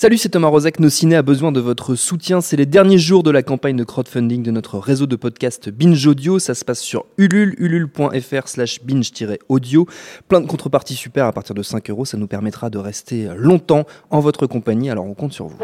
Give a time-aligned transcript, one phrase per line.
[0.00, 0.80] Salut, c'est Thomas Rozek.
[0.80, 2.40] Nos ciné a besoin de votre soutien.
[2.40, 6.06] C'est les derniers jours de la campagne de crowdfunding de notre réseau de podcast Binge
[6.06, 6.38] Audio.
[6.38, 9.86] Ça se passe sur ulule, ulule.fr slash binge-audio.
[10.26, 12.06] Plein de contreparties super à partir de 5 euros.
[12.06, 14.88] Ça nous permettra de rester longtemps en votre compagnie.
[14.88, 15.58] Alors on compte sur vous.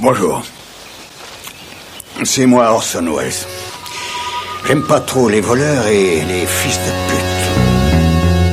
[0.00, 0.42] Bonjour.
[2.24, 3.46] C'est moi Orson Welles.
[4.66, 7.31] J'aime pas trop les voleurs et les fils de pute.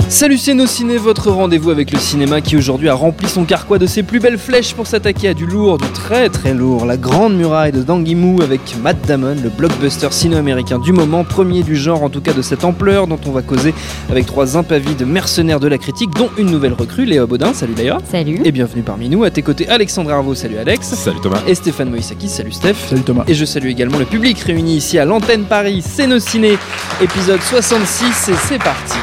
[0.09, 3.77] Salut c'est nos ciné, votre rendez-vous avec le cinéma qui aujourd'hui a rempli son carquois
[3.77, 6.97] de ses plus belles flèches pour s'attaquer à du lourd, du très très lourd, la
[6.97, 12.02] grande muraille de Danguimou avec Matt Damon, le blockbuster sino-américain du moment, premier du genre
[12.02, 13.75] en tout cas de cette ampleur dont on va causer
[14.09, 17.99] avec trois impavides mercenaires de la critique dont une nouvelle recrue, Léa Baudin, salut Léa.
[18.09, 18.41] Salut.
[18.43, 20.87] Et bienvenue parmi nous, à tes côtés Alexandre Arvo, salut Alex.
[20.87, 21.43] Salut Thomas.
[21.45, 22.87] Et Stéphane Moïsaki, salut Steph.
[22.89, 23.25] Salut Thomas.
[23.27, 26.57] Et je salue également le public réuni ici à l'antenne Paris, c'est nos ciné,
[26.99, 28.97] épisode 66 et c'est parti.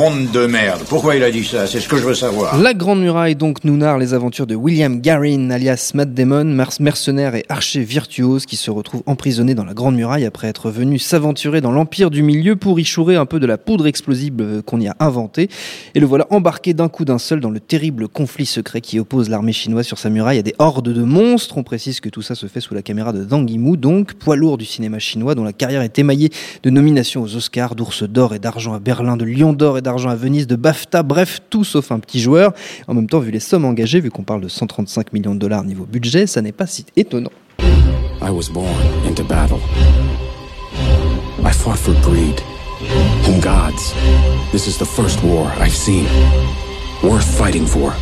[0.00, 0.80] Monde de merde.
[0.88, 1.66] Pourquoi il a dit ça?
[1.66, 2.56] C'est ce que je veux savoir.
[2.58, 6.70] La Grande Muraille donc nous narre les aventures de William Garin alias Matt Damon, mer-
[6.80, 10.98] mercenaire et archer virtuose qui se retrouve emprisonné dans la Grande Muraille après être venu
[10.98, 14.62] s'aventurer dans l'Empire du Milieu pour y chourer un peu de la poudre explosible euh,
[14.62, 15.50] qu'on y a inventée.
[15.94, 19.28] Et le voilà embarqué d'un coup d'un seul dans le terrible conflit secret qui oppose
[19.28, 21.58] l'armée chinoise sur sa muraille à des hordes de monstres.
[21.58, 24.36] On précise que tout ça se fait sous la caméra de Zhang Yimou, donc poids
[24.36, 26.30] lourd du cinéma chinois dont la carrière est émaillée
[26.62, 29.89] de nominations aux Oscars, d'ours d'or et d'argent à Berlin, de lion d'or et d'argent
[29.90, 32.52] à Venise, de BAFTA, bref, tout sauf un petit joueur.
[32.88, 35.64] En même temps, vu les sommes engagées, vu qu'on parle de 135 millions de dollars
[35.64, 37.32] niveau budget, ça n'est pas si étonnant.
[38.22, 38.68] I was born
[39.06, 39.58] into battle.
[41.42, 42.42] I fought for greed
[43.26, 43.94] and gods.
[44.52, 46.06] This is the first war I've seen.
[47.02, 47.94] Worth fighting for.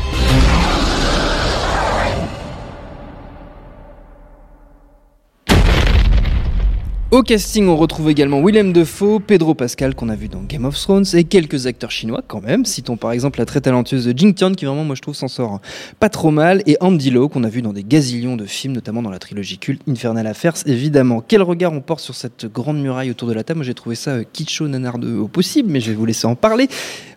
[7.11, 10.79] Au casting, on retrouve également Willem Dafoe, Pedro Pascal qu'on a vu dans Game of
[10.79, 12.67] Thrones et quelques acteurs chinois quand même.
[12.67, 15.63] Citons par exemple la très talentueuse Jing Tian qui vraiment moi je trouve s'en sort
[16.01, 19.01] pas trop mal et Andy Lau qu'on a vu dans des gazillions de films notamment
[19.01, 21.25] dans la trilogie culte Infernal Affairs évidemment.
[21.27, 23.61] Quel regard on porte sur cette grande muraille autour de la table?
[23.61, 26.35] Moi j'ai trouvé ça euh, kitscho nanardeux au possible mais je vais vous laisser en
[26.35, 26.69] parler.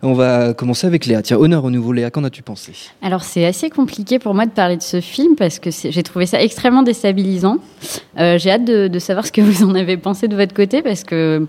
[0.04, 1.22] On va commencer avec Léa.
[1.22, 2.72] Tiens, honneur au nouveau Léa, qu'en as-tu pensé?
[3.02, 6.28] Alors c'est assez compliqué pour moi de parler de ce film parce que j'ai trouvé
[6.28, 7.58] ça extrêmement déstabilisant.
[8.18, 10.82] Euh, j'ai hâte de, de savoir ce que vous en avez pensé de votre côté
[10.82, 11.48] parce que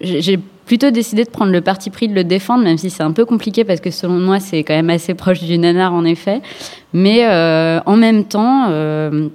[0.00, 3.12] j'ai plutôt décidé de prendre le parti pris de le défendre, même si c'est un
[3.12, 6.40] peu compliqué parce que selon moi c'est quand même assez proche du nanar en effet.
[6.92, 9.28] Mais euh, en même temps, euh,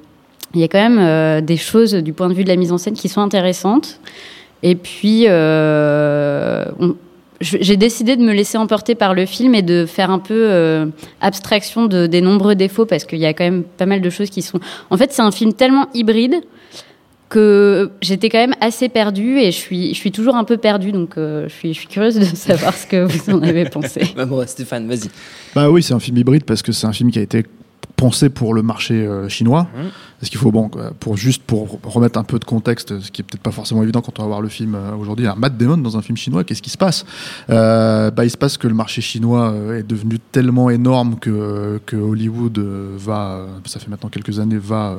[0.53, 2.71] il y a quand même euh, des choses du point de vue de la mise
[2.71, 3.99] en scène qui sont intéressantes.
[4.63, 5.27] Et puis,
[7.39, 10.89] j'ai décidé de me laisser emporter par le film et de faire un peu
[11.21, 14.31] abstraction de, des nombreux défauts parce qu'il y a quand même pas mal de choses
[14.31, 14.59] qui sont.
[14.89, 16.41] En fait, c'est un film tellement hybride
[17.29, 20.91] que j'étais quand même assez perdue et je suis, je suis toujours un peu perdue,
[20.91, 24.01] donc euh, je, suis, je suis curieuse de savoir ce que vous en avez pensé.
[24.15, 25.09] Bah bon, Stéphane, vas-y.
[25.53, 27.45] Bah oui, c'est un film hybride parce que c'est un film qui a été
[27.97, 29.68] pensé pour le marché euh, chinois.
[29.75, 29.90] Mhm.
[30.19, 33.22] Parce qu'il faut, bon, quoi, pour juste pour remettre un peu de contexte, ce qui
[33.22, 35.58] est peut-être pas forcément évident quand on va voir le film euh, aujourd'hui, un Matt
[35.58, 37.06] Damon dans un film chinois, qu'est-ce qui se passe?
[37.50, 41.80] Euh, Bah, il se passe que le marché chinois euh, est devenu tellement énorme que,
[41.85, 44.96] que Hollywood euh, va, euh, ça fait maintenant quelques années, va, euh,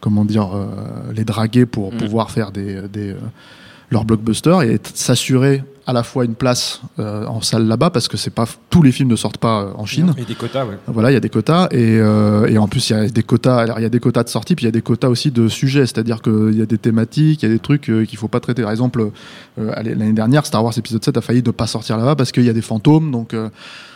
[0.00, 0.66] comment dire, euh,
[1.14, 1.98] les draguer pour Mhm.
[1.98, 3.16] pouvoir faire des, des euh,
[3.90, 8.16] leurs blockbusters et s'assurer à la fois une place euh, en salle là-bas parce que
[8.16, 10.14] c'est pas tous les films ne sortent pas euh, en Chine.
[10.18, 10.78] Et des quotas, ouais.
[10.86, 13.22] Voilà, il y a des quotas et, euh, et en plus il y a des
[13.22, 13.66] quotas.
[13.78, 15.48] Il y a des quotas de sortie, puis il y a des quotas aussi de
[15.48, 18.40] sujets, c'est-à-dire qu'il y a des thématiques, il y a des trucs qu'il faut pas
[18.40, 18.62] traiter.
[18.62, 19.10] Par exemple,
[19.56, 22.48] l'année dernière, Star Wars épisode 7 a failli ne pas sortir là-bas parce qu'il y
[22.50, 23.34] a des fantômes, donc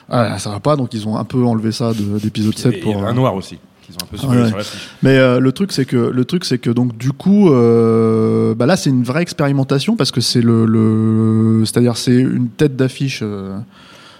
[0.08, 0.76] ah, ça va pas.
[0.76, 3.02] Donc ils ont un peu enlevé ça de- d'épisode Et 7 il y pour.
[3.02, 4.48] euh, un noir aussi, qu'ils ont un peu Ouais, surveillé ouais.
[4.48, 4.88] sur la fiche.
[5.02, 8.66] mais euh, le truc c'est que le truc c'est que donc du coup euh, bah
[8.66, 13.20] là c'est une vraie expérimentation parce que c'est le, le c'est-à-dire c'est une tête d'affiche
[13.22, 13.58] euh,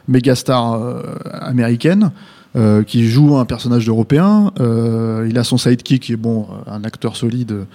[0.09, 1.03] méga star euh,
[1.33, 2.11] américaine
[2.57, 4.53] euh, qui joue un personnage européen.
[4.61, 7.67] Euh, il a son sidekick qui est bon, un acteur solide,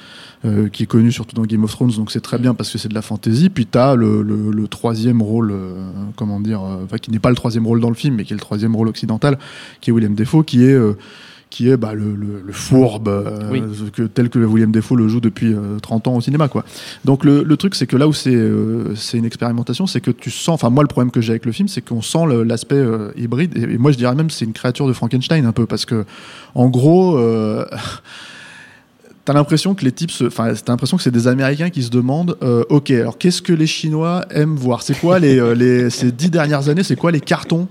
[0.71, 2.87] qui est connu surtout dans Game of Thrones, donc c'est très bien parce que c'est
[2.87, 3.49] de la fantasy.
[3.49, 5.53] Puis t'as le, le, le troisième rôle,
[6.15, 8.37] comment dire, enfin qui n'est pas le troisième rôle dans le film, mais qui est
[8.37, 9.37] le troisième rôle occidental,
[9.81, 10.77] qui est William Defoe, qui est
[11.49, 13.63] qui est bah, le, le, le fourbe euh, Oui.
[13.91, 16.63] que, tel que William Defoe le joue depuis euh, 30 ans au cinéma quoi.
[17.05, 20.29] Donc le, le truc c'est que là où c'est euh, une expérimentation, c'est que tu
[20.29, 23.11] sens enfin moi le problème que j'ai avec le film, c'est qu'on sent l'aspect euh,
[23.17, 25.85] hybride et, et moi je dirais même c'est une créature de Frankenstein un peu parce
[25.85, 26.05] que
[26.53, 27.65] en gros euh,
[29.29, 31.91] T'as l'impression que les types, se- enfin, t'as l'impression que c'est des Américains qui se
[31.91, 34.81] demandent, euh, ok, alors qu'est-ce que les Chinois aiment voir?
[34.81, 37.67] C'est quoi les, euh, les ces dix dernières années C'est quoi les cartons,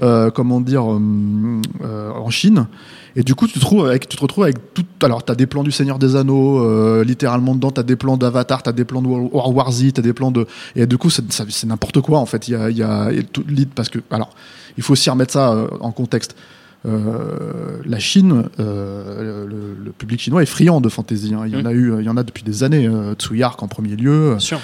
[0.00, 2.66] euh, comment dire, en Chine?
[3.14, 4.86] Et du coup, tu te trouves avec, tu te retrouves avec tout.
[5.02, 7.70] Alors, t'as des plans du Seigneur des Anneaux, littéralement dedans.
[7.70, 10.46] T'as des plans d'Avatar, t'as des plans de World War Z, t'as des plans de.
[10.76, 12.48] Et du coup, c'est n'importe quoi en fait.
[12.48, 13.44] Il y a, il y a y a tout
[13.74, 14.30] parce que alors,
[14.78, 16.34] il faut aussi remettre ça en contexte.
[16.84, 21.32] Euh, la Chine, euh, le, le public chinois est friand de fantasy.
[21.34, 21.42] hein.
[21.46, 22.88] Il y en a eu, il y en a depuis des années.
[22.88, 24.30] Euh, Tsuyark en premier lieu.
[24.30, 24.58] Bien sûr.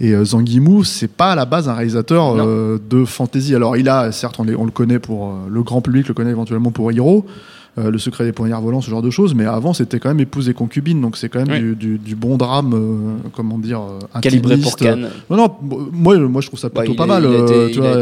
[0.00, 3.54] Et Zhang Yimou, c'est pas à la base un réalisateur euh, de fantasy.
[3.54, 6.30] Alors il a, certes, on, les- on le connaît pour le grand public, le connaît
[6.30, 7.26] éventuellement pour Hero,
[7.78, 9.34] euh, le secret des poignards volants, ce genre de choses.
[9.34, 11.60] Mais avant, c'était quand même épouse et concubine, donc c'est quand même Oui.
[11.60, 14.78] du, du- du bon drame, euh, comment dire, euh, Calibré pour intimiste.
[14.78, 15.08] Cannes.
[15.30, 15.56] Non, non,
[15.92, 17.24] moi, moi je trouve ça plutôt pas est- mal.
[17.26, 17.92] il a été, tu vois,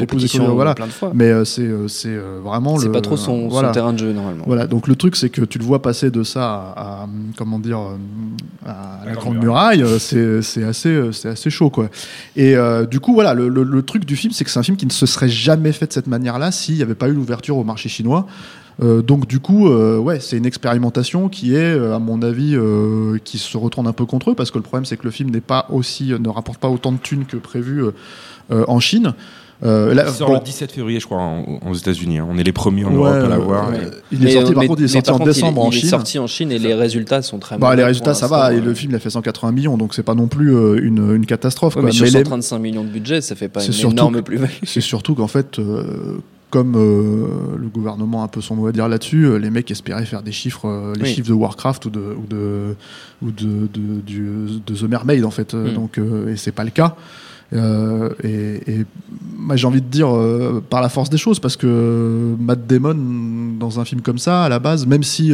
[0.00, 0.74] épouse et concubine, voilà.
[0.74, 1.12] plein de fois.
[1.14, 2.92] Mais euh, c'est c'est vraiment C'est le.
[2.92, 3.70] pas trop son, son voilà.
[3.70, 4.44] terrain de jeu normalement.
[4.46, 7.58] Voilà, donc le truc c'est que tu le vois passer de ça à, à, comment
[7.60, 7.78] dire
[8.66, 11.88] à la, grande muraille, c'est c'est assez c'est assez chaud quoi.
[12.36, 14.62] Et euh, du coup voilà, le, le- le truc du film c'est que c'est un
[14.62, 17.12] film qui ne se serait jamais fait de cette manière-là s'il n'y avait pas eu
[17.12, 18.26] l'ouverture au marché chinois.
[18.82, 22.54] Euh, donc du coup, euh, ouais, c'est une expérimentation qui est, euh, à mon avis,
[22.54, 25.10] euh, qui se retourne un peu contre eux parce que le problème c'est que le
[25.10, 27.90] film n'est pas aussi, ne rapporte pas autant de thunes que prévu euh,
[28.50, 29.12] euh, en Chine.
[29.64, 32.18] Euh, là, Il sort bon, le 17 février, je crois, en- aux États-Unis.
[32.18, 32.26] hein.
[32.28, 33.70] On est les premiers en Ouais, Europe à l'avoir.
[33.70, 33.78] ouais.
[34.10, 35.80] Il est sorti par contre, il est sorti en contre, il- décembre en il est
[35.80, 35.88] Chine.
[35.90, 38.52] sorti en Chine et les résultats sont très Bah, mauvais les résultats, ça va.
[38.52, 41.14] Et le film, il a fait 180 millions, donc c'est pas non plus euh, une,
[41.14, 41.76] une catastrophe.
[41.76, 41.90] Ouais, quoi.
[41.90, 44.50] mais sur Mais les- 135 millions de budget, ça fait pas une énorme plus-value.
[44.64, 46.18] c'est surtout qu'en fait, euh,
[46.52, 49.70] comme euh, le gouvernement a un peu son mot à dire là-dessus, euh, les mecs
[49.70, 51.08] espéraient faire des chiffres, euh, les Oui.
[51.14, 52.76] chiffres de Warcraft ou de ou de
[53.22, 55.54] ou de, de, du- de The Mermaid en fait.
[55.54, 55.72] Mm.
[55.74, 56.94] Donc, et c'est pas le cas.
[58.22, 58.84] Et,
[59.54, 60.08] j'ai envie de dire
[60.70, 62.94] par la force des choses parce que Matt Damon
[63.58, 65.32] dans un film comme ça à la base même si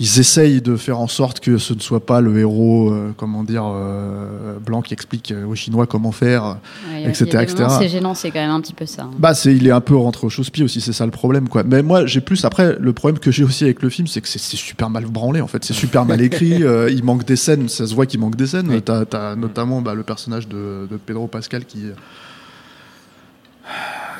[0.00, 3.44] ils essayent de faire en sorte que ce ne soit pas le héros euh, comment
[3.44, 6.56] dire euh, blanc qui explique euh, aux Chinois comment faire
[6.90, 7.44] Ouais, etc..
[7.78, 9.02] C'est gênant, c'est quand même un petit peu ça.
[9.02, 9.10] hein.
[9.18, 11.62] bah, c'est, il est un peu rentré au chausse-pied aussi, c'est ça le problème, quoi.
[11.62, 14.28] Mais moi, j'ai plus, après, le problème que j'ai aussi avec le film, c'est que
[14.28, 15.64] c'est, super mal branlé, en fait.
[15.64, 18.48] C'est super mal écrit, euh, il manque des scènes, ça se voit qu'il manque des
[18.48, 18.68] scènes.
[18.68, 18.82] Oui.
[18.82, 21.92] T'as, t'as notamment, bah, le personnage de, de Pedro Pascal qui, euh,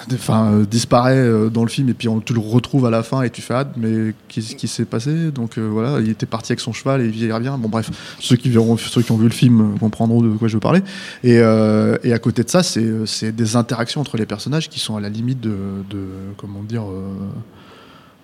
[0.13, 3.03] enfin, euh, disparaît euh, dans le film et puis on, tu le retrouves à la
[3.03, 5.31] fin et tu fais, ah, mais qu'est-ce qui s'est passé?
[5.31, 7.55] Donc, euh, voilà, il était parti avec son cheval et il revient.
[7.59, 7.91] Bon, bref,
[8.21, 10.83] ceux qui verront, ceux qui ont vu le film comprendront de quoi je veux parler.
[11.23, 14.97] Et, et à côté de ça, c'est c'est des interactions entre les personnages qui sont
[14.97, 15.57] à la limite de,
[15.91, 16.85] de comment dire,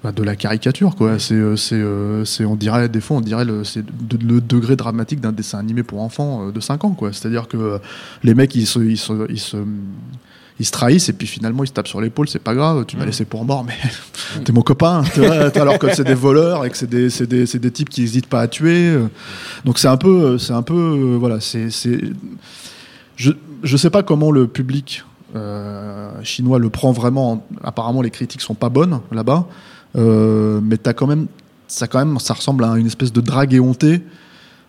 [0.03, 1.19] bah, de la caricature, quoi.
[1.19, 1.83] C'est, c'est,
[2.25, 5.59] c'est, on dirait, des fois, on dirait le, c'est de- le degré dramatique d'un dessin
[5.59, 7.13] animé pour enfants de 5 ans, quoi.
[7.13, 7.79] C'est-à-dire que euh,
[8.23, 9.59] les mecs, ils se, ils se, ils se,
[10.61, 12.97] ils se trahissent et puis finalement ils se tapent sur l'épaule, c'est pas grave, tu
[12.97, 13.75] m'as laissé pour mort, mais
[14.45, 18.03] t'es mon copain, vois, alors que c'est des voleurs et que c'est des, types qui
[18.03, 18.91] hésitent pas à tuer.
[18.91, 19.09] euh.
[19.65, 21.71] Donc c'est un peu, c'est un peu, euh, voilà, c'est,
[23.17, 25.03] je, je sais pas comment le public
[25.35, 27.47] euh, chinois le prend vraiment.
[27.65, 29.47] Apparemment, les critiques sont pas bonnes là-bas,
[29.97, 31.27] euh, mais t'as quand même,
[31.69, 34.03] ça quand même, ça ressemble à une espèce de drague éhontée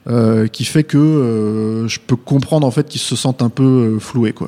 [0.07, 3.63] euh, qui fait que euh, je peux comprendre en fait qu'ils se sentent un peu
[3.63, 4.47] euh, floués, quoi.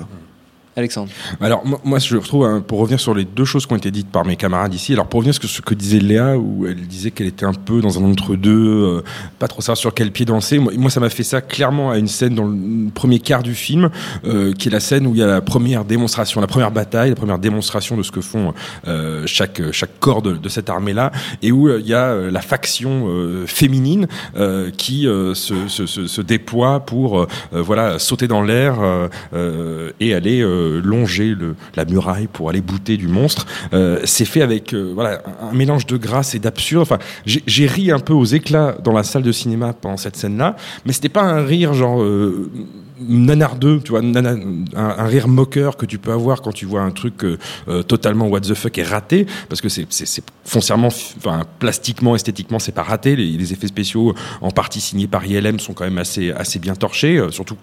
[0.75, 1.11] Alexandre.
[1.39, 4.09] Alors moi, je retrouve hein, pour revenir sur les deux choses qui ont été dites
[4.09, 4.93] par mes camarades ici.
[4.93, 7.79] Alors pour revenir sur ce que disait Léa, où elle disait qu'elle était un peu
[7.81, 9.03] dans un entre-deux, euh,
[9.37, 10.57] pas trop savoir sur quel pied danser.
[10.57, 13.91] Moi, ça m'a fait ça clairement à une scène dans le premier quart du film,
[14.25, 17.09] euh, qui est la scène où il y a la première démonstration, la première bataille,
[17.09, 18.53] la première démonstration de ce que font
[18.87, 21.11] euh, chaque chaque corps de, cette armée-là,
[21.43, 23.07] et où il y a la faction
[23.45, 24.07] féminine
[24.77, 28.75] qui se, se, déploie pour voilà sauter dans l'air
[29.99, 31.35] et aller euh, longer
[31.75, 33.45] la muraille pour aller bouter du monstre.
[33.73, 36.83] Euh, c'est fait avec euh, voilà un, mélange de grâce et d'absurde.
[36.83, 40.55] Enfin, j'ai ri un peu aux éclats dans la salle de cinéma pendant cette scène-là,
[40.85, 42.03] mais c'était pas un rire genre
[43.07, 47.23] nanardeux, tu vois, un, rire moqueur que tu peux avoir quand tu vois un truc
[47.23, 49.87] euh, euh, totalement what the fuck et raté, parce que c'est
[50.45, 53.15] foncièrement, enfin plastiquement, esthétiquement, c'est pas raté.
[53.15, 57.17] Les, effets spéciaux, en partie signés par ILM, sont quand même assez assez bien torchés,
[57.17, 57.57] euh, surtout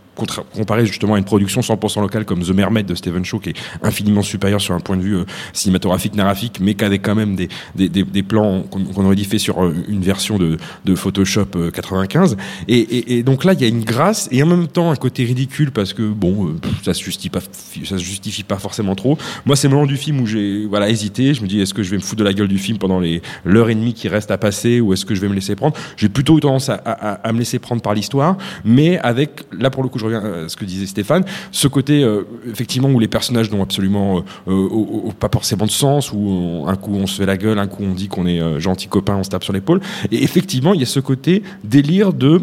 [0.54, 3.56] comparé justement à une production 100% locale comme The Mermaid de Stephen Chow, qui est
[3.82, 7.36] infiniment supérieur sur un point de vue euh, cinématographique, narratique, mais qui avait quand même
[7.36, 11.70] des des, des, plans qu'on aurait dit fait sur une version de, de Photoshop euh,
[11.70, 12.36] 95.
[12.68, 14.96] Et, et, et donc là, il y a une grâce et en même temps un
[14.96, 18.94] côté ridicule parce que bon, euh, ça se justifie pas, ça se justifie pas forcément
[18.94, 19.16] trop.
[19.46, 21.34] Moi, c'est le moment du film où j'ai voilà hésité.
[21.34, 23.00] Je me dis, est-ce que je vais me foutre de la gueule du film pendant
[23.00, 25.54] les l'heure et demie qui reste à passer ou est-ce que je vais me laisser
[25.56, 25.76] prendre?
[25.96, 29.88] J'ai plutôt eu tendance à, me laisser prendre par l'histoire, mais avec là pour le
[29.88, 33.50] coup, je reviens à ce que disait Stéphane, ce côté euh, effectivement où les personnages
[33.50, 37.58] n'ont absolument euh, pas forcément de sens, où un coup on se fait la gueule,
[37.58, 39.80] un coup on dit qu'on est gentil copain, on se tape sur l'épaule.
[40.10, 42.42] Et effectivement, il y a ce côté délire de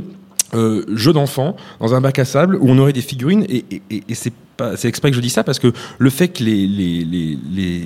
[0.53, 3.81] euh, jeu d'enfant dans un bac à sable où on aurait des figurines et, et-
[3.89, 4.33] et- et c'est
[4.75, 7.83] c'est exprès que je dis ça parce que le fait que les, les, les, les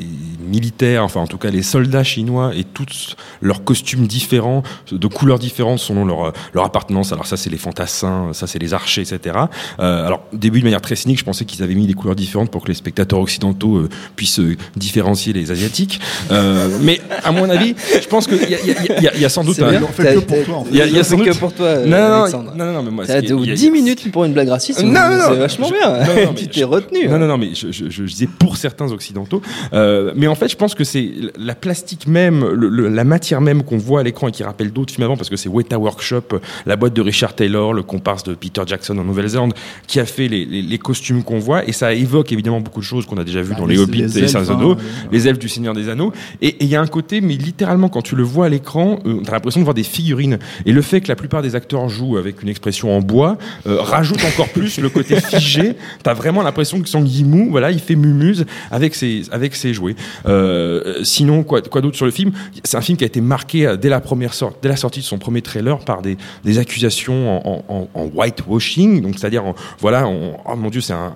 [0.47, 5.39] militaires, enfin en tout cas les soldats chinois aient tous leurs costumes différents, de couleurs
[5.39, 7.11] différentes selon leur, leur appartenance.
[7.13, 9.35] Alors ça c'est les fantassins, ça c'est les archers, etc.
[9.79, 12.15] Euh, alors au début de manière très cynique, je pensais qu'ils avaient mis des couleurs
[12.15, 15.99] différentes pour que les spectateurs occidentaux euh, puissent euh, différencier les asiatiques.
[16.31, 19.07] Euh, mais à mon avis, je pense qu'il y a, il y, a, il y
[19.07, 19.81] a- il y a sans doute C'est un, bien.
[19.87, 20.69] Fait que pour toi, en fait.
[20.71, 22.43] Il y a- il y a Ils sans doute- que pour toi, non, non, non,
[22.55, 24.49] non, non, mais moi, Ça a c'est- il y a- 10 minutes pour une blague
[24.49, 24.83] raciste.
[24.83, 25.23] Non, non, non.
[25.29, 26.25] c'est vachement Je- bien.
[26.61, 27.07] t'es retenu.
[27.07, 27.19] Non, hein.
[27.19, 29.41] non, non, mais je, je, je disais pour certains occidentaux.
[29.73, 33.41] Euh, mais en fait, je pense que c'est la plastique même, le- le- la matière
[33.41, 35.77] même qu'on voit à l'écran et qui rappelle d'autres films avant, parce que c'est Weta
[35.79, 39.53] Workshop, la boîte de Richard Taylor, le comparse de Peter Jackson en Nouvelle-Zélande,
[39.87, 41.67] qui a fait les, les- les costumes qu'on voit.
[41.67, 44.21] Et ça évoque évidemment beaucoup de choses qu'on a déjà vues dans les, Hobbits et
[44.21, 44.75] les hein, Anneaux,
[45.11, 46.11] les elfes du Seigneur des Anneaux.
[46.41, 48.99] Et et il y a un côté, mais littéralement, quand tu le vois à l'écran,
[49.05, 50.37] euh, t'as l'impression de voir des figurines.
[50.65, 53.37] Et le fait que la plupart des acteurs jouent avec une expression en bois
[53.67, 55.73] euh, rajoute encore plus le côté figé.
[56.03, 59.95] T'as vraiment l'impression que Sang Yimou, voilà, il fait mumuse avec ses, avec ses jouets.
[60.25, 62.31] Euh, sinon, quoi, quoi d'autre sur le film?
[62.63, 64.99] C'est un film qui a été marqué euh, dès la première sorte, dès la sortie
[64.99, 69.43] de son premier trailer par des, des accusations en, en, en whitewashing, donc c'est-à-dire,
[69.79, 71.13] voilà, oh mon Dieu, c'est un,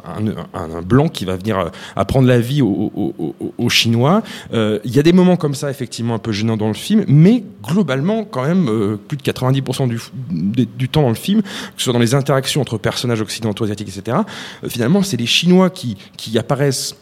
[0.54, 4.22] un, blanc qui va venir euh, apprendre la vie aux, Chinois.
[4.54, 7.44] Il y a des moments comme ça, effectivement, un peu gênants dans le film, mais
[7.64, 10.00] globalement, quand même, plus de 90% du,
[10.30, 13.64] du, du temps dans le film, que ce soit dans les interactions entre personnages occidentaux,
[13.64, 14.18] asiatiques, etc.,
[14.68, 16.96] finalement, c'est Chinois qui, qui apparaissent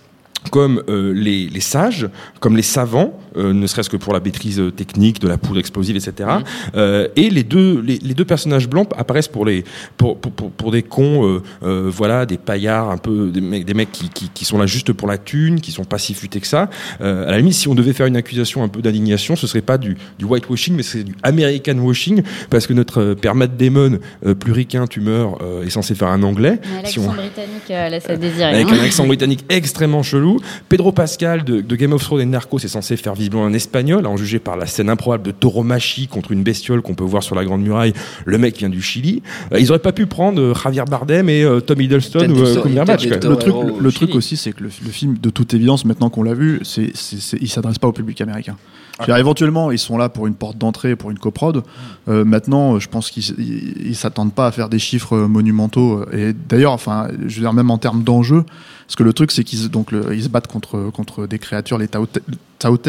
[0.52, 2.08] comme euh, les, les sages,
[2.40, 5.60] comme les savants, euh, ne serait-ce que pour la maîtrise euh, technique de la poudre
[5.60, 6.30] explosive, etc.
[6.76, 9.64] Euh, et les deux, les, les deux personnages blancs apparaissent pour les,
[9.98, 13.66] pour, pour, pour, pour des cons, euh, euh, voilà, des paillards, un peu des mecs,
[13.66, 16.14] des mecs qui, qui, qui sont là juste pour la thune, qui sont pas si
[16.14, 16.70] futés que ça.
[17.02, 19.62] Euh, à la limite, si on devait faire une accusation un peu d'indignation, ce serait
[19.62, 24.00] pas du, du whitewashing, mais c'est du American washing, parce que notre père Matt Damon,
[24.26, 26.60] euh, plus ricain, tu meurs, euh, est censé faire un anglais.
[26.86, 28.44] Si L'accent on- britannique laisse à désirer.
[28.56, 28.78] avec hein.
[28.80, 30.33] un accent britannique extrêmement chelou.
[30.70, 34.06] Pedro Pascal de, de Game of Thrones et Narcos est censé faire visiblement un espagnol,
[34.06, 37.36] en jugé par la scène improbable de Tauromachi contre une bestiole qu'on peut voir sur
[37.36, 37.94] la Grande Muraille.
[38.26, 39.22] Le mec vient du Chili.
[39.52, 42.62] Euh, ils auraient pas pu prendre euh, Javier Bardem et euh, Tom Hiddleston ou euh,
[42.62, 45.86] Cumberbatch, des le truc, le, truc aussi, c'est que le, le film, de toute évidence,
[45.86, 46.92] maintenant qu'on l'a vu, c'est-
[47.40, 48.56] il s'adresse pas au public américain.
[48.98, 51.64] C'est-à-dire, éventuellement, ils sont là pour une porte d'entrée, pour une coprod.
[52.08, 56.06] Euh, maintenant, je pense qu'ils ils, ils s'attendent pas à faire des chiffres euh, monumentaux.
[56.12, 58.44] Et d'ailleurs, enfin, je veux dire, même en termes d'enjeux,
[58.86, 61.40] parce que le truc, c'est qu'ils se- donc le- ils se battent contre contre des
[61.40, 62.20] créatures, les Taote,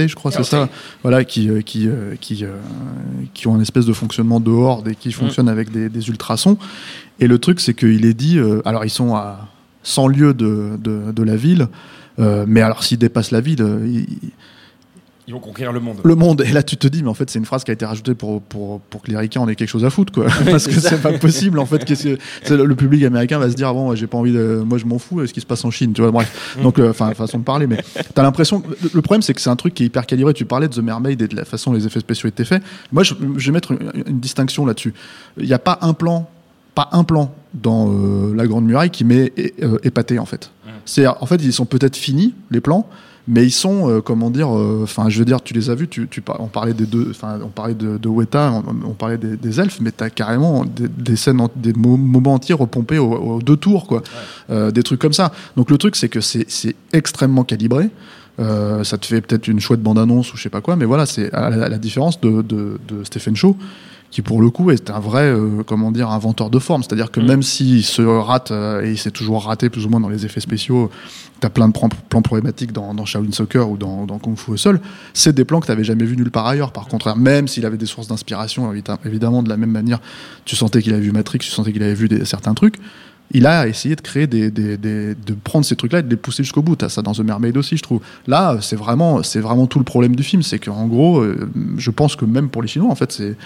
[0.06, 0.68] je crois, c'est ça,
[1.02, 2.44] voilà, qui euh, qui euh, qui
[3.32, 6.58] qui ont un espèce de fonctionnement de horde et qui fonctionnent avec des, des ultrasons.
[7.18, 9.48] Et le truc, c'est qu'il est dit, euh, alors ils sont à
[9.84, 11.68] 100 lieues de de, de la ville.
[12.20, 14.30] Euh, mais alors, s'ils dépassent la ville, ils-
[15.26, 16.00] Ils vont conquérir le monde.
[16.04, 16.42] le monde.
[16.42, 18.14] Et là, tu te dis, mais en fait, c'est une phrase qui a été rajoutée
[18.14, 20.26] pour, pour, pour que les ricains en aient quelque chose à foutre, quoi.
[20.44, 21.84] Parce que c'est pas possible, en fait.
[21.84, 22.16] Qu'est-ce
[22.48, 24.84] que, le, public américain va se dire, ah bon, j'ai pas envie de, moi, je
[24.84, 26.58] m'en fous, ce qui se passe en Chine, tu vois, bref.
[26.62, 27.78] Donc, euh, enfin, façon de parler, mais
[28.14, 30.34] t'as l'impression, le, problème, c'est que c'est un truc qui est hyper calibré.
[30.34, 32.62] Tu parlais de The Mermaid et de la façon dont les effets spéciaux étaient faits.
[32.92, 34.92] Moi, je, je vais mettre une, une distinction là-dessus.
[35.38, 36.28] Il n'y a pas un plan,
[36.74, 40.50] pas un plan dans euh, la Grande Muraille qui m'est euh, épaté, en fait.
[40.86, 42.86] C'est, en fait, ils sont peut-être finis, les plans,
[43.26, 46.06] mais ils sont, euh, comment dire, enfin, je veux dire, tu les as vus, tu,
[46.08, 49.36] tu, on parlait des deux, enfin, on parlait de, de Weta, on, on parlait des,
[49.36, 53.12] des elfes, mais t'as carrément des, des scènes, en- des mo- moments entiers repompés aux,
[53.14, 54.02] aux deux tours, quoi,
[54.50, 55.32] Euh, des trucs comme ça.
[55.56, 56.46] Donc le truc, c'est que c'est
[56.92, 57.88] extrêmement calibré.
[58.40, 61.06] Euh, ça te fait peut-être une chouette bande-annonce ou je sais pas quoi, mais voilà,
[61.06, 63.56] c'est à la, la différence de, de, de Stephen Chow,
[64.14, 66.84] qui pour le coup est un vrai, euh, comment dire, inventeur de forme.
[66.84, 69.98] C'est-à-dire que même s'il se rate, euh, et il s'est toujours raté plus ou moins
[69.98, 70.88] dans les effets spéciaux,
[71.40, 74.52] t'as plein de plans, plans problématiques dans, dans Shaolin Soccer ou dans, dans Kung Fu
[74.52, 74.80] au sol,
[75.14, 76.70] c'est des plans que t'avais jamais vus nulle part ailleurs.
[76.70, 79.98] Par contre, même s'il avait des sources d'inspiration, évi- évidemment, de la même manière,
[80.44, 82.76] tu sentais qu'il avait vu Matrix, tu sentais qu'il avait vu des, certains trucs,
[83.32, 86.16] il a essayé de créer des, des- des- de prendre ces trucs-là et de les
[86.16, 86.76] pousser jusqu'au bout.
[86.76, 88.00] T'as ça dans The Mermaid aussi, je trouve.
[88.28, 91.90] Là, c'est vraiment, c'est vraiment tout le problème du film, c'est qu'en gros, euh, je
[91.90, 93.36] pense que même pour les Chinois, en fait, c'est,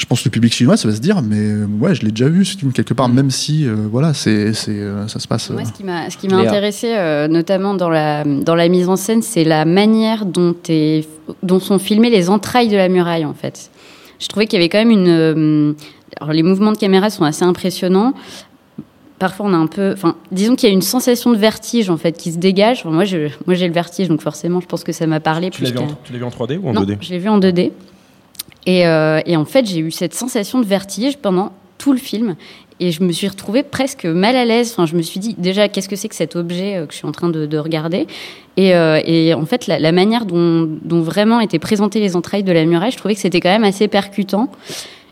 [0.00, 2.10] je pense que le public chinois, ça va se dire, mais euh, ouais, je l'ai
[2.10, 5.28] déjà vu ce film quelque part, même si, euh, voilà, c'est, c'est, euh, ça se
[5.28, 5.50] passe.
[5.50, 6.48] Moi, euh, ce qui m'a, ce qui m'a Léa.
[6.48, 11.06] intéressé, euh, notamment dans la, dans la mise en scène, c'est la manière dont, est,
[11.42, 13.70] dont sont filmées les entrailles de la muraille, en fait.
[14.18, 15.08] Je trouvais qu'il y avait quand même une.
[15.08, 15.72] euh,
[16.18, 18.14] alors, les mouvements de caméra sont assez impressionnants.
[19.18, 19.92] Parfois, on a un peu.
[19.92, 22.80] Enfin, disons qu'il y a une sensation de vertige, en fait, qui se dégage.
[22.80, 25.50] Enfin, moi, je, moi, j'ai le vertige, donc forcément, je pense que ça m'a parlé.
[25.50, 26.96] Tu l'as plus vu, en- qu'à- tu l'as vu en 3D ou en non, 2D
[27.02, 27.72] je l'ai vu en 2D.
[28.66, 32.36] Et, euh, et en fait, j'ai eu cette sensation de vertige pendant tout le film.
[32.78, 34.70] Et je me suis retrouvée presque mal à l'aise.
[34.72, 36.98] Enfin, je me suis dit, déjà, qu'est-ce que c'est que cet objet euh, que je
[36.98, 38.06] suis en train de, de regarder?
[38.56, 42.64] Et, euh, et en fait, la, manière dont, vraiment étaient présentées les entrailles de la
[42.64, 44.50] muraille, je trouvais que c'était quand même assez percutant.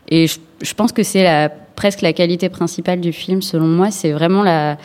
[0.09, 3.91] Et je, pense que c'est presque la qualité principale du film, selon moi.
[3.91, 4.77] C'est vraiment la,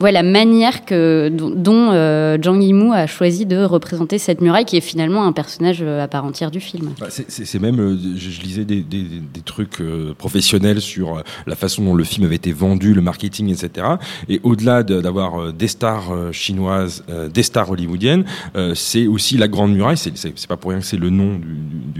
[0.00, 4.76] ouais, la manière que, dont, euh, Zhang Yimou a choisi de représenter cette muraille, qui
[4.76, 6.90] est finalement un personnage euh, à part entière du film.
[7.00, 10.80] Bah, c'est- C'est c'est même, euh, je, je lisais des, des- des trucs euh, professionnels
[10.80, 13.86] sur euh, la façon dont le film avait été vendu, le marketing, etc.
[14.28, 18.24] Et au-delà de- d'avoir des stars chinoises, euh, des stars hollywoodiennes,
[18.56, 19.96] euh, c'est aussi la Grande Muraille.
[19.96, 21.46] C'est c'est- c'est pas pour rien que c'est le nom du,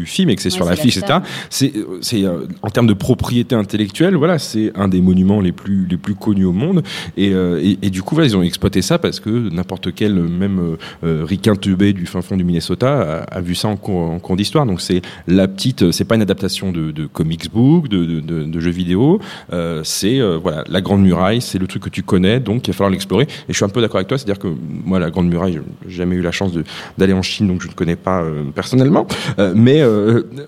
[0.00, 1.18] du- film et que c'est Ouais, sur l'affiche, la etc.
[1.50, 2.24] C'est, c'est
[2.62, 6.44] en termes de propriété intellectuelle, voilà, c'est un des monuments les plus les plus connus
[6.46, 6.82] au monde.
[7.16, 10.76] Et, euh, et, et du coup, ils ont exploité ça parce que n'importe quel, même
[11.04, 14.66] euh, ricain teubé du fin fond du Minnesota, a, vu ça en cours, d'histoire.
[14.66, 19.20] Donc c'est la petite, c'est pas une adaptation de, comics book, de, de, jeux vidéo.
[19.54, 22.72] Euh, c'est euh, voilà, la Grande Muraille, c'est le truc que tu connais, donc il
[22.72, 23.24] va falloir l'explorer.
[23.24, 24.48] Et je suis un peu d'accord avec toi, c'est-à-dire que
[24.84, 26.52] moi, la Grande Muraille, j'ai jamais eu la chance
[26.98, 29.06] d'aller en Chine, donc je ne connais pas euh, personnellement.
[29.54, 29.82] Mais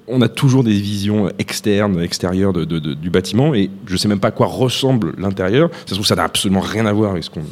[0.09, 4.31] on a toujours des visions externes, extérieures du bâtiment, et je sais même pas à
[4.31, 5.71] quoi ressemble l'intérieur.
[5.87, 7.43] Ça se trouve, ça n'a absolument rien à voir avec ce qu'on.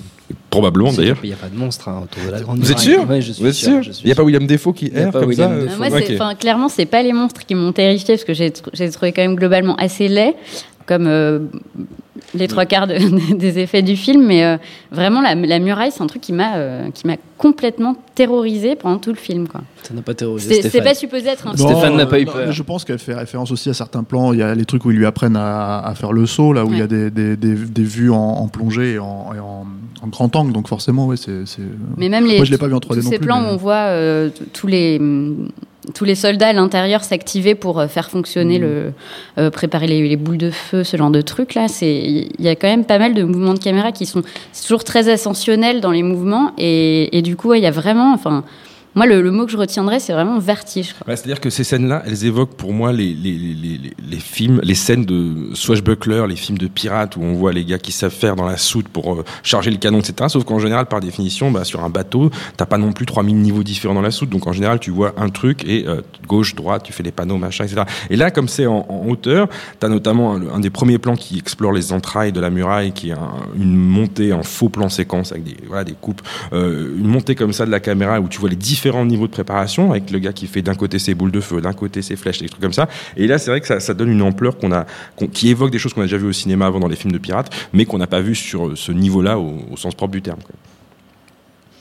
[0.51, 1.19] Probablement d'ailleurs.
[1.23, 3.21] Il n'y a pas de monstre hein, autour de la grande Vous êtes sûr Ouais,
[3.21, 3.81] je suis Vous êtes sûr.
[4.03, 4.23] Il n'y a pas.
[4.23, 5.69] William Defoe qui erre comme William ça euh.
[5.69, 6.21] Euh, Moi, c'est- Ok.
[6.21, 8.51] enfin, clairement, c'est pas les monstres qui m'ont terrifié parce que j'ai
[8.91, 10.35] trouvé quand même globalement assez laid,
[10.89, 11.41] comme euh,
[12.35, 14.27] les trois quarts de- des effets du film.
[14.27, 14.57] Mais euh,
[14.91, 18.99] vraiment, la, la muraille, c'est un truc qui m'a euh, qui m'a complètement terrorisé pendant
[18.99, 19.47] tout le film.
[19.47, 19.61] quoi.
[19.85, 21.69] Ça n'a pas terrorisé C'est pas supposé être un Non.
[21.69, 22.51] Stéphane n'a pas eu peur.
[22.51, 24.33] Je pense qu'elle fait référence aussi à certains plans.
[24.33, 26.65] Il y a les trucs où ils lui apprennent à, à faire le saut, là
[26.65, 29.39] où il y a des, des, des, des vues en, en plongée et en, et
[29.39, 29.67] en,
[30.03, 30.53] en grand angle.
[30.53, 31.47] Donc forcément, ouais, c'est.
[31.47, 31.63] c'est-
[31.97, 33.41] Mais même les, Moi, je l'ai pas vu en 3D tous non ces plus, plans
[33.43, 35.49] mais- où on voit euh, tous les hum,
[35.95, 38.11] tous les soldats à l'intérieur s'activer pour euh, faire Mm.
[38.11, 38.93] fonctionner le
[39.39, 41.69] euh, préparer les, les boules de feu, ce genre de trucs là.
[41.69, 44.23] C'est il y a quand même pas mal de mouvements de caméra qui sont
[44.67, 48.13] toujours très ascensionnels dans les mouvements et, et du coup ouais, il y a vraiment
[48.15, 48.45] enfin
[48.99, 50.95] moi le, mot que je retiendrai c'est vraiment vertige.
[51.07, 53.81] C'est-à-dire que ces scènes-là, elles évoquent pour moi les, les, les,
[54.11, 57.79] les, films, les scènes de Swashbuckler, les films de pirates où on voit les gars
[57.79, 60.29] qui savent faire dans la soute pour euh, charger le canon, etc.
[60.29, 63.63] Sauf qu'en général, par définition, bah, sur un bateau, t'as pas non plus 3000 niveaux
[63.63, 64.31] différents dans la soute.
[64.31, 67.37] Donc en général, tu vois un truc et euh, gauche, droite, tu fais les panneaux,
[67.37, 67.83] machin, etc.
[68.11, 71.71] Et là, comme c'est en, en hauteur, t'as notamment un, des premiers plans qui explore
[71.73, 75.45] les entrailles de la muraille, qui est un- une montée en faux plan séquence avec
[75.45, 78.49] des, voilà, des coupes, euh, une montée comme ça de la caméra où tu vois
[78.51, 81.41] les différents niveaux de préparation avec le gars qui fait d'un côté ses boules de
[81.41, 82.89] feu, d'un côté ses flèches, des trucs comme ça.
[83.17, 84.87] Et là, c'est vrai que ça, donne une ampleur qu'on a,
[85.33, 87.19] qui évoque des choses qu'on a déjà vues au cinéma avant dans les films de
[87.19, 90.41] pirates, mais qu'on n'a pas vu sur ce niveau-là au, sens propre du terme.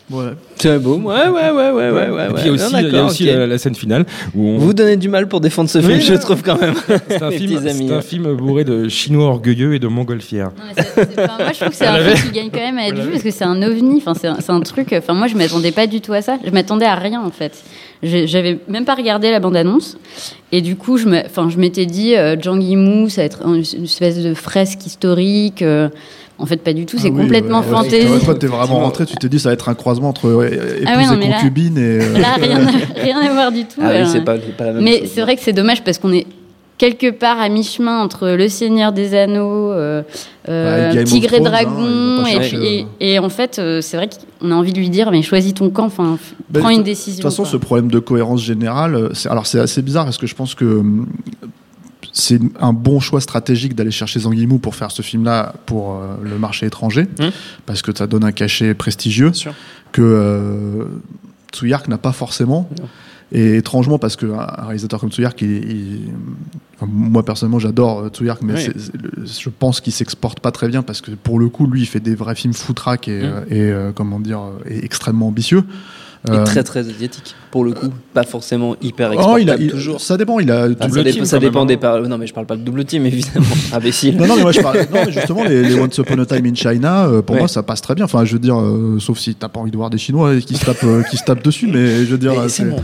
[0.09, 0.31] Ouais.
[0.57, 0.95] C'est beau.
[0.95, 2.27] Ouais, ouais, ouais, ouais, ouais, ouais.
[2.29, 4.05] Et puis il y a aussi, Non, il y a aussi la, la scène finale
[4.33, 6.75] où on, Vous donnez du mal pour défendre ce film, Oui, je trouve quand même.
[7.09, 7.87] c'est un, film, petits amis.
[7.89, 10.51] c'est un film bourré de chinois orgueilleux et de montgolfières.
[10.77, 13.11] Enfin, moi, je trouve que c'est un film qui gagne quand même à être vu
[13.11, 13.97] parce que c'est un ovni.
[14.05, 14.93] Enfin, c'est un, truc.
[14.93, 16.37] Enfin, moi, je m'attendais pas du tout à ça.
[16.45, 17.61] Je m'attendais à rien en fait.
[18.01, 19.97] Je- J'avais même pas regardé la bande-annonce.
[20.53, 23.41] Et du coup, je me- enfin, je m'étais dit, euh, Zhang Yimou, ça va être
[23.45, 25.61] une, une espèce de fresque historique.
[25.63, 25.89] euh,
[26.39, 26.97] en fait, pas du tout.
[26.99, 27.71] C'est Ah oui, complètement ouais, ouais.
[27.73, 28.25] fantaisie.
[28.25, 30.85] Toi, t'es vraiment rentré, tu t'es dit, ça va être un croisement entre euh, épouse
[30.87, 31.77] Ah ouais, non, et là- concubine.
[31.77, 33.81] Et, euh, Là, rien, à- rien à voir du tout.
[33.81, 35.09] Ah oui, c'est pas, c'est pas la même Mais chose.
[35.13, 36.27] c'est vrai que c'est dommage parce qu'on est
[36.77, 40.03] quelque part à mi-chemin entre Le Seigneur des Anneaux, euh,
[40.47, 42.23] euh, Ouais, Tigre et hein, Dragon,
[42.99, 44.07] et, en fait, c'est vrai
[44.39, 46.19] qu'on a envie de lui dire, mais choisis ton camp, enfin,
[46.51, 47.15] Ben, prends de- une De décision.
[47.23, 47.51] toute façon, quoi.
[47.51, 50.65] ce problème de cohérence générale, c'est- alors c'est assez bizarre parce que je pense que
[50.65, 51.07] hum,
[52.13, 56.15] c'est un bon choix stratégique d'aller chercher Zhang Yimou pour faire ce film-là pour euh,
[56.23, 57.31] le marché étranger, Hum.
[57.65, 59.31] parce que ça donne un cachet prestigieux
[59.91, 60.85] que euh,
[61.53, 62.69] Tsuyark n'a pas forcément.
[62.79, 62.87] Non.
[63.33, 66.13] Et étrangement, parce qu'un un réalisateur comme Tsuyark, il, il-
[66.75, 69.25] enfin, moi personnellement j'adore euh, Tsuyark, mais Oui.
[69.25, 71.99] je pense qu'il s'exporte pas très bien parce que pour le coup, lui, il fait
[71.99, 73.25] des vrais films foutraques et, Mm.
[73.25, 75.63] euh, et, euh, comment dire, et extrêmement ambitieux.
[76.27, 77.89] Et Euh, très très asiatique, pour le coup.
[78.13, 80.01] Pas forcément hyper oh, exportable il a, il- toujours.
[80.01, 81.77] ça dépend, il a Ah, double ça, team, ça quand dépend des hein.
[81.77, 82.01] par...
[82.01, 83.45] Non, mais je parle pas de double team, évidemment.
[83.71, 84.17] Imbécile.
[84.17, 84.77] Non, non, mais moi je parle.
[84.79, 87.41] Non, mais justement, les, les Once Upon a Time in China, euh, pour Ouais.
[87.41, 88.05] moi, ça passe très bien.
[88.05, 90.55] Enfin, je veux dire, euh, sauf si t'as pas envie de voir des Chinois qui
[90.55, 92.33] se tapent, qui se tapent dessus, mais je veux dire.
[92.49, 92.83] C'est- mon droit.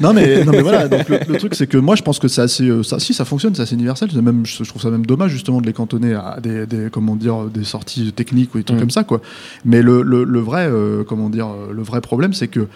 [0.00, 0.88] Non, mais, non, mais voilà.
[0.88, 2.68] Donc, le, le truc, c'est que moi, je pense que c'est assez.
[2.68, 4.08] euh, ça, si, ça fonctionne, c'est assez universel.
[4.22, 7.16] Même, je, je trouve ça même dommage, justement, de les cantonner à des, des comment
[7.16, 8.80] dire, des sorties techniques ou des trucs Mm.
[8.80, 9.20] comme ça, quoi.
[9.64, 12.66] Mais le, le, le vrai, euh, comment dire, euh, le vrai problème, c'est que.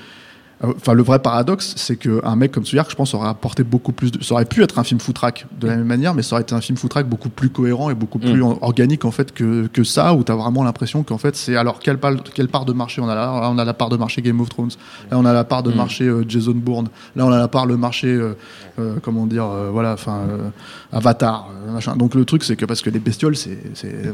[0.64, 3.92] Euh, Enfin, le vrai paradoxe, c'est qu'un mec comme Tsuyark, je pense, aurait apporté beaucoup
[3.92, 4.22] plus de.
[4.22, 6.54] Ça aurait pu être un film footrack de la même manière, mais ça aurait été
[6.54, 8.56] un film footrack beaucoup plus cohérent et beaucoup plus Mm.
[8.62, 11.56] organique, en fait, que, que ça, où tu as vraiment l'impression qu'en fait, c'est.
[11.56, 13.26] Alors, quelle part, quelle part de marché on a là?
[13.40, 14.70] Là, on a la part de marché Game of Thrones.
[15.10, 15.76] Là, on a la part de Mm.
[15.76, 16.88] marché euh, Jason Bourne.
[17.16, 18.08] Là, on a la part le marché.
[18.08, 18.34] euh,
[18.78, 20.20] euh, comment dire euh, Voilà, enfin.
[20.30, 20.48] euh,
[20.92, 21.96] Avatar, machin.
[21.96, 22.64] Donc, le truc, c'est que.
[22.64, 23.58] Parce que les bestioles, c'est.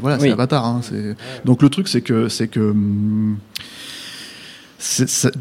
[0.01, 0.23] Voilà, Oui.
[0.23, 0.65] c'est Avatar.
[0.65, 0.81] hein,
[1.45, 2.27] donc, le truc, c'est que.
[2.27, 2.59] C'est que.
[2.59, 3.37] hum,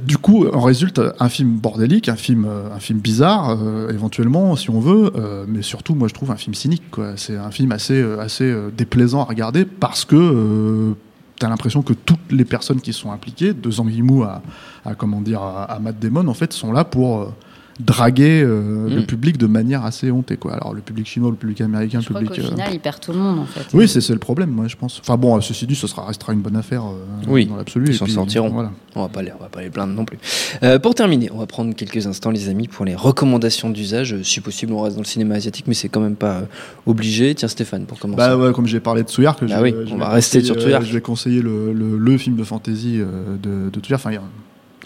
[0.05, 4.57] du coup, en résulte un film bordélique, un film, euh, un film bizarre, euh, éventuellement,
[4.57, 6.83] si on veut, euh, mais surtout, moi, je trouve un film cynique.
[7.17, 10.95] C'est un film assez, assez déplaisant à regarder parce que euh,
[11.39, 14.43] t'as l'impression que toutes les personnes qui sont impliquées, de Zanguimou à,
[14.85, 15.41] à comment dire,
[15.81, 17.33] Matt Damon, en fait, sont là pour
[17.81, 19.07] draguer euh, le Mm.
[19.07, 20.37] public de manière assez hontée.
[20.37, 20.53] Quoi.
[20.55, 22.41] Alors, le public chinois, le public américain, Je le crois public.
[22.41, 23.67] qu'au euh, final, il perd tout le monde en fait.
[23.75, 24.99] oui, c'est c'est le problème, moi, je pense.
[25.01, 26.97] Enfin bon, euh, ceci dit, ce sera restera une bonne affaire euh,
[27.29, 27.87] Oui, dans l'absolu.
[27.89, 28.49] ils et s'en sortiront.
[28.51, 28.73] Voilà.
[28.97, 30.19] On va pas les, on va pas les plaindre non plus.
[30.65, 34.21] Euh, pour terminer, on va prendre quelques instants, les amis, pour les recommandations d'usage.
[34.23, 36.43] Si possible, on reste dans le cinéma asiatique, mais c'est quand même pas euh,
[36.87, 37.35] obligé.
[37.37, 38.17] Tiens, Stéphane, pour commencer.
[38.19, 40.39] Bah ouais, comme j'ai parlé de Tsuyark, je, Bah oui, je on vais va rester
[40.41, 40.83] conseiller, sur Tsuyark.
[40.83, 43.95] euh, Je vais conseiller le, le, le film de fantasy euh, de, de.
[43.95, 44.11] Enfin,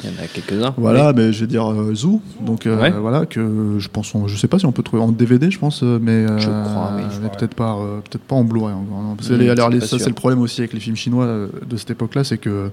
[0.04, 0.74] il y en a quelques-uns.
[0.76, 2.20] voilà, mais je vais dire euh, Zoo.
[2.40, 2.90] Donc euh, Ouais.
[2.90, 5.58] voilà que je pense, on- je sais pas si on peut trouver en DVD, je
[5.58, 9.16] pense, mais Je euh, crois, oui, je mais peut-être pas, peut-être pas en Blu-ray Mm,
[9.16, 12.38] pas ça c'est le problème aussi avec les films chinois euh, de cette époque-là, c'est
[12.38, 12.70] que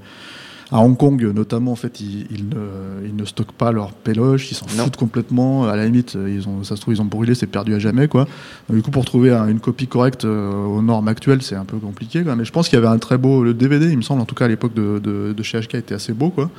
[0.72, 4.52] à Hong Kong, notamment, en fait, ils, ils ne, ils ne stockent pas leurs péloches,
[4.52, 5.68] ils s'en foutent complètement.
[5.68, 8.08] À la limite, ils ont, ça se trouve, ils ont brûlé, c'est perdu à jamais,
[8.08, 8.28] quoi.
[8.68, 11.66] Donc, du coup, pour trouver un- une copie correcte euh, aux normes actuelles, c'est un
[11.66, 12.36] peu compliqué, quoi.
[12.36, 14.26] Mais je pense qu'il y avait un très beau, le DVD, il me semble, en
[14.26, 16.52] tout cas à l'époque de, de, de chez HK, était assez beau, quoi.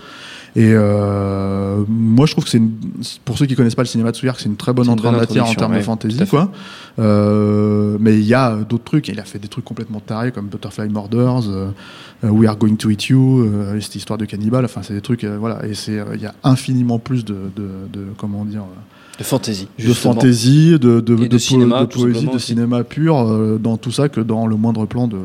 [0.57, 2.61] Et euh, moi, je trouve que c'est
[3.25, 5.13] pour ceux qui connaissent pas le cinéma de Tsuyark, c'est une très bonne entrée en
[5.13, 6.51] matière en termes de fantasy, quoi.
[6.99, 9.09] Euh, mais il y a euh, d'autres trucs.
[9.09, 11.69] Il a fait des trucs complètement tarés comme Butterfly Murders, euh,
[12.23, 13.49] We Are Going to Eat You,
[13.81, 14.65] cette histoire de cannibale.
[14.65, 15.65] Enfin, c'est des trucs, voilà.
[15.67, 18.65] Et c'est, il y a infiniment plus de, de, de- comment dire,
[19.19, 19.69] De fantasy.
[19.79, 22.47] de fantaisie, de, de, de cinéma, poésie, de aussi.
[22.49, 25.19] cinéma pur euh, dans tout ça que dans le moindre plan de,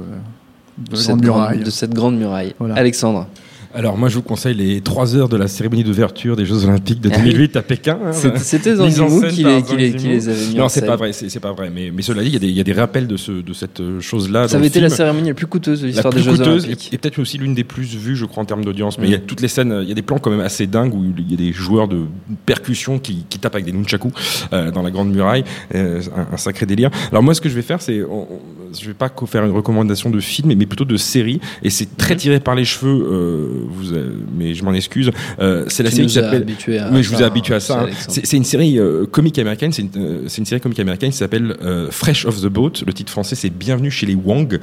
[0.93, 1.63] cette, Grande grande, Muraille.
[1.63, 2.53] de cette grande muraille.
[2.59, 2.75] Voilà.
[2.75, 3.27] Alexandre.
[3.75, 7.01] Alors moi je vous conseille les 3 heures de la cérémonie d'ouverture des Jeux Olympiques
[7.01, 7.31] de Ah oui.
[7.31, 7.97] 2008 à Pékin.
[8.05, 8.11] hein.
[8.13, 11.39] C'était- scène qui, les, qui, les, qui les avait mis Non, c'est pas vrai, c'est
[11.41, 11.69] pas vrai.
[11.73, 13.31] Mais, mais cela dit, il y, a des- il y a des rappels de, ce,
[13.33, 14.47] de cette euh, chose-là.
[14.47, 16.89] Ça avait été la cérémonie la plus coûteuse de l'histoire des Jeux coûteuse Olympiques.
[16.91, 18.97] et, et peut-être aussi l'une des plus vues, je crois, en termes d'audience.
[18.97, 19.09] Mais Mm.
[19.09, 20.93] il y a toutes les scènes, il y a des plans quand même assez dingues
[20.93, 22.03] où il y a des joueurs de
[22.45, 24.13] percussion qui, qui tapent avec des nunchakus
[24.53, 25.43] euh, dans la Grande Muraille.
[25.75, 26.91] Euh, un, un sacré délire.
[27.11, 28.01] Alors moi, ce que je vais faire, c'est,
[28.81, 31.39] je vais pas faire une recommandation de film, mais plutôt de série.
[31.63, 32.19] Et c'est très Mhm.
[32.19, 32.85] tiré par les cheveux.
[33.05, 35.11] euh, vous, euh, mais je m'en excuse.
[35.39, 36.45] Euh, c'est la Tu série qui s'appelle.
[36.91, 37.81] Oui, je vous ai habitué à ça.
[37.81, 37.87] hein.
[38.07, 39.71] C'est c'est une série euh, comique américaine.
[39.71, 41.55] C'est une, série comique américaine qui s'appelle
[41.91, 42.71] Fresh off the Boat.
[42.85, 44.59] Le titre français, c'est Bienvenue chez les Wang.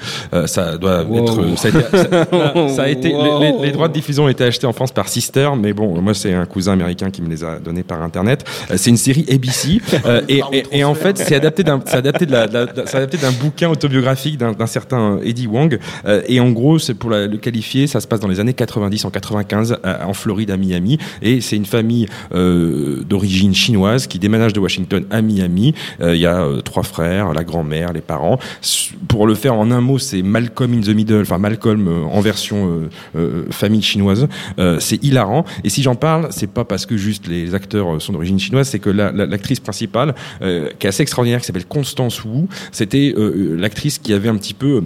[0.47, 1.19] Ça doit Wow.
[1.25, 1.59] être.
[1.59, 1.97] Ça a été.
[1.97, 3.41] ça- voilà, ça a été Wow.
[3.41, 6.01] les, les- les droits de diffusion ont été achetés en France par Sister, mais bon,
[6.01, 8.45] moi c'est un cousin américain qui me les a donnés par internet.
[8.77, 9.81] C'est une série ABC
[10.29, 12.83] et, et, et en fait, c'est adapté d'un, c'est adapté de la, de la- de-
[12.87, 14.02] c'est adapté d'un bouquin autobiographique
[14.37, 15.79] d'un, d'un certain Eddie Wang.
[16.07, 19.05] Euh, et en gros, c'est pour le qualifier, ça se passe dans les années 90,
[19.05, 20.99] en 95, à- en Floride, à Miami.
[21.23, 25.75] Et c'est une famille euh, d'origine chinoise qui déménage de Washington à Miami.
[26.01, 28.39] Euh, Il y a euh, trois frères, la grand-mère, les parents.
[29.09, 32.21] Pour le faire en un mot, c'est Malcolm in the Middle, enfin Malcolm euh, en
[32.21, 34.29] version euh, euh, famille chinoise.
[34.59, 35.45] Euh, c'est hilarant.
[35.65, 38.69] Et si j'en parle, c'est pas parce que juste les acteurs euh, sont d'origine chinoise,
[38.69, 42.47] c'est que la- la- l'actrice principale, euh, qui est assez extraordinaire, qui s'appelle Constance Wu,
[42.71, 44.83] c'était euh, l'actrice qui avait un petit peu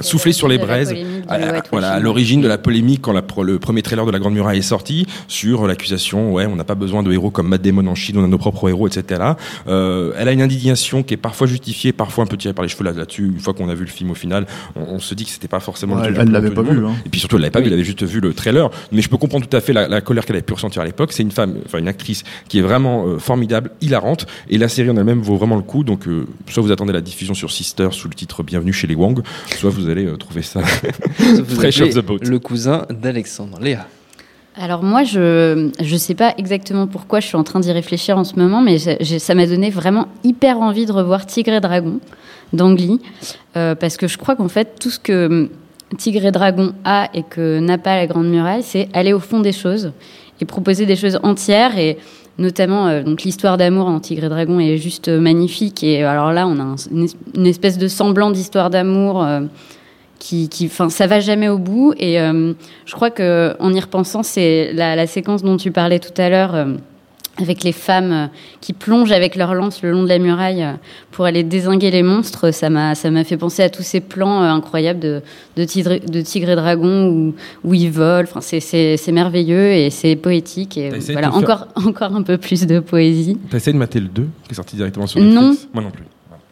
[0.00, 0.90] souffler sur les braises.
[0.90, 1.62] à, whitewashing.
[1.70, 4.58] voilà, à l'origine de la polémique quand la- le premier trailer de la Grande Muraille
[4.58, 7.94] est sorti sur l'accusation, ouais, on n'a pas besoin de héros comme Matt Damon en
[7.94, 9.22] Chine, on a nos propres héros, etc.
[9.68, 12.68] Euh, elle a une indignation qui est parfois justifiée, parfois un peu tirée par les
[12.68, 13.26] cheveux là- là-dessus.
[13.26, 15.48] Une fois qu'on a vu le film au final, on, on se dit que c'était
[15.48, 16.92] pas forcément Ouais, le elle- l'avait pas vu, hein.
[17.04, 18.70] Et puis surtout, elle l'avait pas vu, elle avait juste vu le trailer.
[18.92, 20.84] Mais je peux comprendre tout à fait la, la colère qu'elle avait pu ressentir à
[20.84, 21.12] l'époque.
[21.12, 24.90] C'est une femme, enfin une actrice qui est vraiment euh, formidable, hilarante, et la série
[24.90, 25.84] en elle-même vaut vraiment le coup.
[25.84, 28.94] Donc, euh, soit vous attendez la diffusion sur Sister sous le titre Bienvenue chez les
[28.94, 29.20] Wang,
[29.58, 30.60] soit vous allez euh, trouver ça
[31.18, 32.18] Vous Fresh off the boat.
[32.22, 33.58] Le cousin d'Alexandre.
[33.60, 33.86] Léa.
[34.58, 38.24] Alors moi, je je sais pas exactement pourquoi je suis en train d'y réfléchir en
[38.24, 42.00] ce moment, mais ça m'a donné vraiment hyper envie de revoir Tigre et Dragon
[42.54, 43.00] d'Angly,
[43.56, 45.48] euh, parce que je crois qu'en fait tout ce que hum,
[45.98, 49.40] Tigre et Dragon a et que n'a pas la Grande Muraille, c'est aller au fond
[49.40, 49.92] des choses.
[50.40, 51.96] et proposer des choses entières et
[52.38, 56.32] notamment euh, donc l'histoire d'amour en Tigre et Dragon est juste magnifique et euh, alors
[56.32, 59.40] là on a un- une, es- une espèce de semblant d'histoire d'amour euh,
[60.18, 61.92] qui, enfin, ça va jamais au bout.
[61.98, 66.14] Et je crois que en y repensant, c'est la, la séquence dont tu parlais tout
[66.20, 66.66] à l'heure.
[67.38, 68.26] Avec les femmes euh,
[68.60, 70.72] qui plongent avec leurs lances le long de la muraille euh,
[71.10, 74.42] pour aller désinguer les monstres, ça m'a ça m'a fait penser à tous ces plans
[74.42, 75.22] euh, incroyables de
[75.56, 78.28] de tigre, de tigre et dragon où où ils volent.
[78.28, 82.38] Enfin, c'est c'est c'est merveilleux et c'est poétique et voilà faire encore encore un peu
[82.38, 83.38] plus de poésie.
[83.50, 85.50] T'as essayé de mater le 2 qui est sorti directement sur Non.
[85.50, 85.68] Netflix?
[85.74, 86.04] Moi non plus.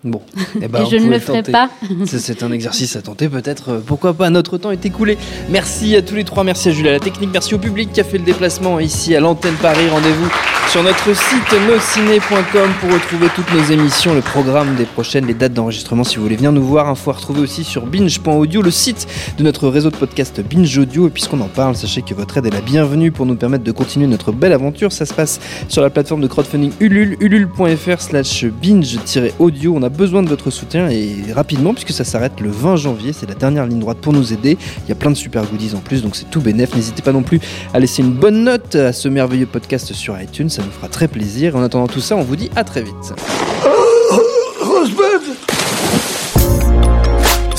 [0.04, 0.20] Bon,
[0.60, 1.52] eh ben, et je ne le ferai tenter.
[1.52, 1.70] pas.
[2.06, 3.70] C'est- C'est un exercice à tenter peut-être.
[3.70, 5.16] euh, Pourquoi pas Notre temps est écoulé.
[5.48, 6.44] Merci à tous les trois.
[6.44, 7.30] Merci à Jules à la technique.
[7.32, 9.88] Merci au public qui a fait le déplacement ici à l'antenne Paris.
[9.90, 10.28] Rendez-vous
[10.70, 15.52] sur notre site nosciné.com pour retrouver toutes nos émissions, le programme des prochaines, les dates
[15.54, 16.88] d'enregistrement si vous voulez venir nous voir.
[16.88, 19.06] Info à retrouver aussi sur binge.audio, le site
[19.38, 21.06] de notre réseau de podcast Binge Audio.
[21.06, 23.72] Et puisqu'on en parle, sachez que votre aide est la bienvenue pour nous permettre de
[23.72, 24.92] continuer notre belle aventure.
[24.92, 29.74] Ça se passe sur la plateforme de crowdfunding Ulule, ulule.fr slash binge-audio.
[29.76, 33.12] On a besoin de votre soutien et rapidement puisque ça s'arrête le 20 janvier.
[33.12, 34.58] C'est la dernière ligne droite pour nous aider.
[34.84, 36.74] Il y a plein de super goodies en plus, donc c'est tout bénef.
[36.74, 37.40] N'hésitez pas non plus
[37.72, 40.50] à laisser une bonne note à ce merveilleux podcast sur iTunes.
[40.50, 41.56] Ça nous fera très plaisir.
[41.56, 43.14] En attendant tout ça, on vous dit à très vite.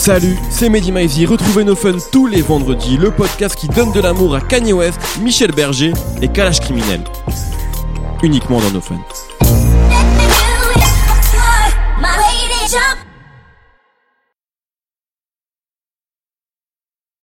[0.06, 1.26] Salut, c'est Mehdi Maizy.
[1.26, 5.00] Retrouvez nos fun tous les vendredis, le podcast qui donne de l'amour à Kanye West,
[5.19, 7.02] Michel Berger et Kalash Criminel.
[8.21, 9.00] Uniquement dans nos fun.
[12.76, 13.14] 샵